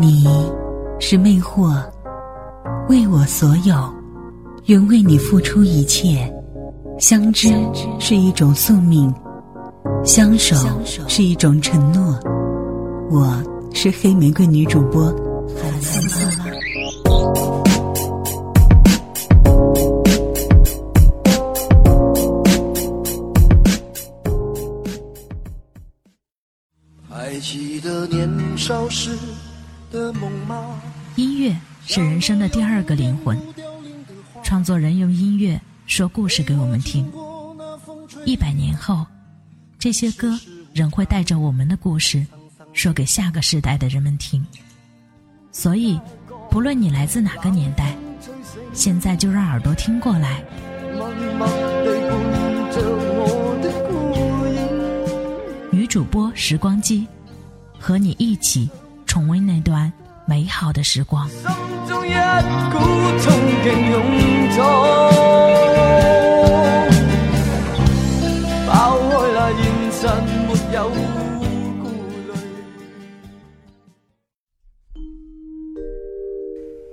[0.00, 0.24] 你
[0.98, 1.78] 是魅惑，
[2.88, 3.76] 为我所有，
[4.64, 6.26] 愿为你付出一切。
[6.98, 7.48] 相知
[7.98, 9.12] 是一种宿命，
[10.02, 10.56] 相守
[11.06, 12.18] 是一种承诺。
[13.10, 13.42] 我
[13.74, 15.04] 是黑玫瑰女主播
[15.60, 16.46] 韩思拉。
[27.06, 29.10] 还记得年少时？
[31.16, 33.36] 音乐是人生的第二个灵魂，
[34.44, 37.10] 创作人用音乐说故事给我们听。
[38.24, 39.04] 一百年后，
[39.80, 40.38] 这些歌
[40.72, 42.24] 仍会带着我们的故事，
[42.72, 44.46] 说给下个时代的人们听。
[45.50, 45.98] 所以，
[46.48, 47.96] 不论你来自哪个年代，
[48.72, 50.40] 现在就让耳朵听过来。
[55.72, 57.08] 女主播时光机，
[57.76, 58.70] 和你一起
[59.10, 59.92] 重温那段
[60.24, 61.28] 美好的时光。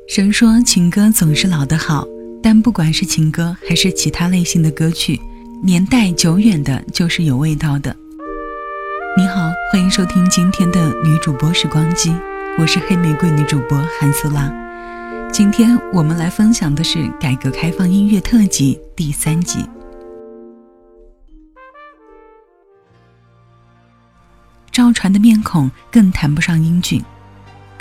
[0.09, 2.03] 神说情歌总是老的好，
[2.41, 5.21] 但不管是情歌还是其他类型的歌曲，
[5.63, 7.95] 年代久远的就是有味道的。
[9.17, 12.15] 你好，欢迎收听今天的女主播时光机，
[12.59, 14.47] 我是黑玫瑰女主播韩素拉。
[15.33, 19.67] 今天我们来分享的是改革开放音乐特辑第三集。
[24.71, 27.03] 赵传的面孔更谈不上英俊，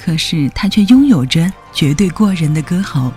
[0.02, 3.12] 可是他却拥有着绝对过人的歌喉，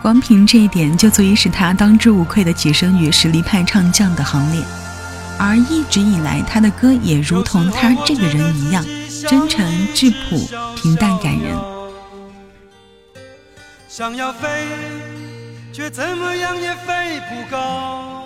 [0.00, 4.64] 光凭这一点就足以使他当之无愧的跻身于实力派唱将的行列。
[5.38, 8.84] 而一直以来，他的歌也如同他这个人一样，
[9.28, 11.56] 真诚质朴、平淡感人。
[13.88, 14.66] 想要飞，
[15.72, 18.24] 却怎么样也飞不高。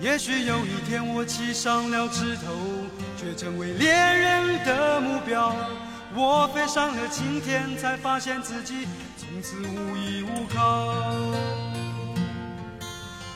[0.00, 2.42] 也许有一天我栖上了枝头，
[3.16, 5.54] 却成为猎人的目标。
[6.14, 10.92] 我飞上了青天，才发现自己从此无依无靠。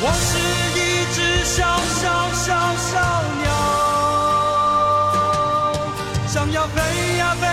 [0.00, 0.38] 我是
[0.78, 0.80] 一
[1.12, 1.56] 只小
[1.98, 2.94] 小小小
[3.42, 3.46] 鸟，
[6.28, 6.76] 想要飞
[7.18, 7.44] 呀飞，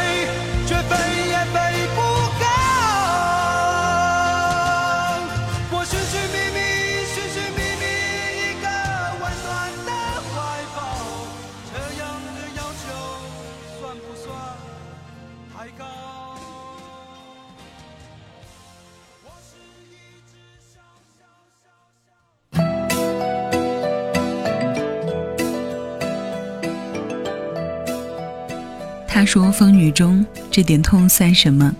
[29.25, 31.73] 说：“风雨中这点痛算什么？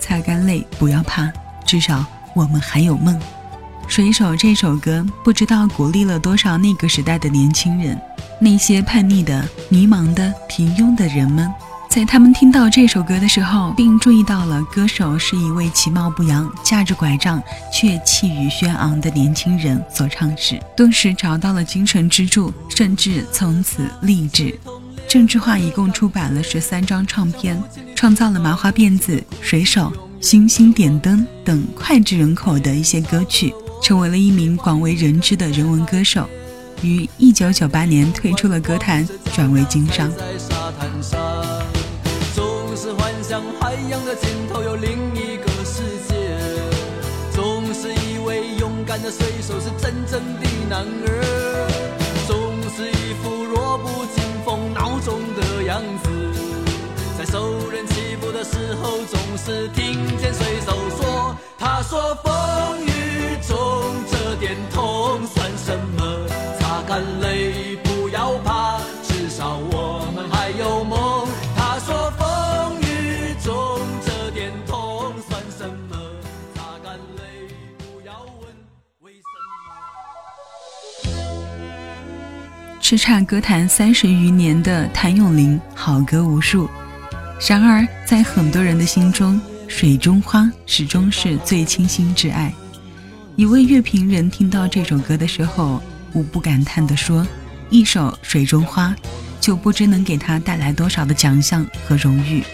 [0.00, 1.32] 擦干泪，不要怕，
[1.64, 2.04] 至少
[2.34, 3.18] 我们还有梦。”
[3.94, 8.00] 《水手》这首歌不知道鼓励了多少那个时代的年轻人，
[8.40, 11.52] 那些叛逆的、迷茫的、平庸的人们，
[11.90, 24.58] 在他们听到这首歌的时候，并注意到了歌手是一位其貌不扬、架着拐杖却气宇轩昂的年轻人所唱时，顿时找到了精神支柱，甚至从此立志。
[25.12, 27.62] 郑智化一共出版了十三张唱片，
[27.94, 29.82] 创造了《麻花辫子》《水手》
[30.22, 33.52] 《星星点灯》等脍炙人口的一些歌曲，
[33.82, 36.26] 成为了一名广为人知的人文歌手。
[36.80, 40.10] 于一九九八年退出了歌坛，转为经商。
[42.34, 46.14] 总是幻想海洋的尽头有另一个世界，
[47.34, 51.31] 总是以为勇敢的水手是真正的男儿，
[56.02, 56.08] 子，
[57.18, 63.56] 在受人欺负的时候，总是听见水手说：“他说风雨中
[64.10, 66.26] 这点痛算什么？
[66.58, 67.71] 擦干泪，
[82.92, 86.68] 叱咤歌坛三十余年的谭咏麟，好歌无数。
[87.48, 92.52] 然而，在很多人的心中，《水中花始终是最倾心之爱。
[93.34, 97.26] 一位乐评人听到这首歌的时候，无不感叹地说
[97.70, 98.88] ：“一首《水中花》，
[99.40, 102.44] 就不知能给他带来多少的奖项和荣誉。”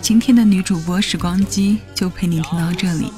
[0.00, 3.12] 今天的女主播时光机就陪你听到这里。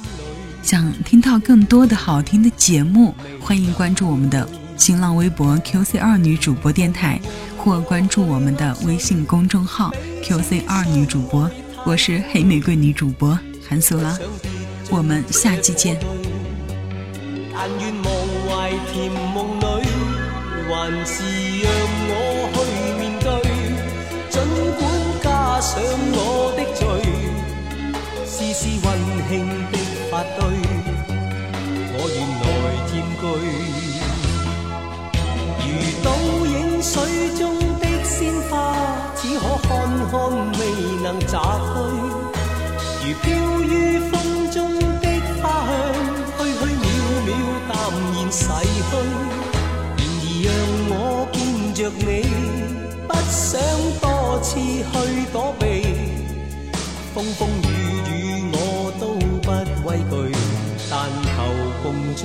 [0.62, 7.20] 想听到更多的好听的节目，欢迎关注我们的新浪微博 QC 二女主播电台，
[7.58, 9.90] 或关注我们的微信公众号
[10.22, 11.50] QC 二女主播。
[11.84, 13.36] 我是黑玫瑰女主播
[13.68, 14.16] 韩素拉，
[14.88, 15.98] 我们下期见。
[17.52, 18.14] 但愿忘
[18.46, 19.88] 怀甜梦里，
[20.68, 21.24] 还是
[21.60, 21.70] 让
[22.08, 22.14] 我
[22.54, 22.70] 去
[23.00, 23.28] 面对，
[24.30, 24.40] 尽
[24.78, 24.80] 管
[25.22, 25.82] 加上
[26.12, 26.62] 我的
[43.04, 43.24] 如飘
[43.60, 44.12] 于风
[44.50, 44.56] 中
[45.00, 45.06] 的
[45.42, 45.72] 花香，
[46.38, 46.86] 虚虚渺
[47.26, 47.30] 渺，
[47.68, 47.70] 淡
[48.14, 48.40] 然逝
[48.88, 48.90] 去。
[49.98, 50.48] 然而让
[50.88, 50.92] 我
[51.32, 51.36] 见
[51.74, 52.02] 着你，
[53.06, 53.60] 不想
[54.00, 54.04] 多
[54.40, 54.92] 次去
[55.32, 55.62] 躲避，
[57.14, 57.70] 风风雨
[58.08, 58.10] 雨
[58.52, 58.56] 我
[58.98, 59.02] 都
[59.42, 59.48] 不
[59.86, 60.12] 畏惧，
[60.90, 60.92] 但
[61.22, 61.34] 求
[61.82, 62.22] 共醉。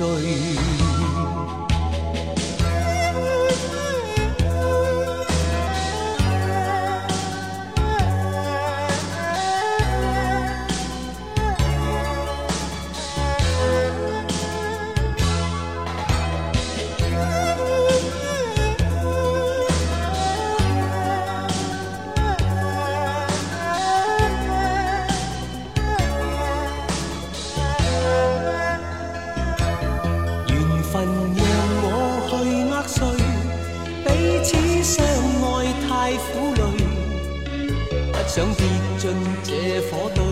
[38.38, 38.62] 想跌
[38.98, 39.10] 进
[39.42, 39.50] 这
[39.90, 40.22] 火堆，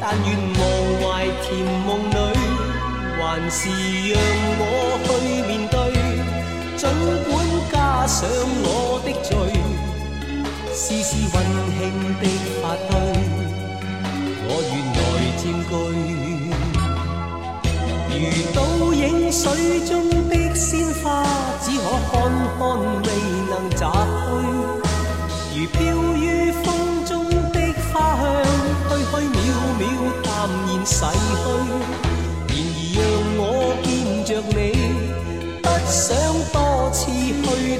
[0.00, 0.28] 但愿
[0.58, 0.60] 忘
[0.98, 1.02] 怀
[1.40, 1.46] 甜
[1.86, 2.12] 梦里，
[3.16, 3.70] 还是
[4.10, 4.18] 让
[4.58, 4.62] 我
[5.06, 5.08] 去
[5.46, 5.76] 面对。
[6.76, 6.82] 尽
[7.30, 7.32] 管
[7.70, 7.74] 加
[8.08, 8.18] 上
[8.64, 8.68] 我
[9.04, 9.30] 的罪，
[10.72, 11.36] 丝丝温
[11.78, 11.80] 馨
[12.18, 12.22] 的
[12.60, 12.92] 发堆，
[14.48, 15.00] 我愿来
[15.38, 15.72] 占据。
[18.18, 18.20] 如
[18.52, 18.58] 倒
[18.92, 19.42] 影水
[19.86, 19.92] 中
[20.28, 20.33] 的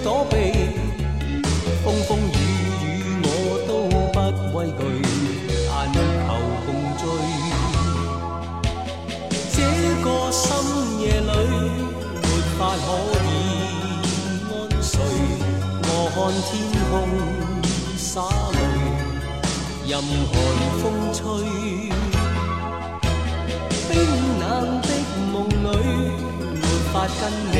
[0.05, 0.37] 躲避。
[1.83, 2.37] 风风雨
[2.85, 2.87] 雨
[3.25, 3.27] 我
[3.67, 4.17] 都不
[4.55, 4.81] 畏惧，
[5.67, 6.29] 但求
[6.67, 6.69] 共
[7.01, 7.03] 醉。
[9.51, 9.59] 这
[10.05, 10.45] 个深
[11.01, 11.33] 夜里，
[12.21, 12.23] 没
[12.59, 12.87] 法可
[13.25, 13.27] 以
[14.51, 14.53] 安
[14.83, 14.93] 睡。
[15.83, 16.17] 我看
[16.49, 16.53] 天
[16.91, 16.93] 空。
[17.97, 18.21] 洒
[18.53, 18.59] 泪，
[19.89, 19.93] 任
[20.31, 20.33] 寒
[20.81, 20.83] 风
[21.15, 21.23] 吹。
[23.89, 23.93] 冰
[24.39, 24.43] 冷
[24.83, 24.89] 的
[25.33, 25.67] 梦里，
[26.55, 26.63] 没
[26.93, 27.55] 法跟你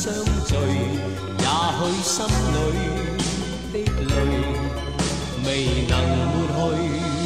[0.00, 0.10] 相
[0.46, 0.54] 聚。
[1.36, 1.44] 也
[1.76, 2.58] 许心里
[3.70, 3.76] 的
[4.08, 4.16] 泪，
[5.44, 5.48] 未
[5.90, 5.92] 能
[6.24, 7.19] 抹去。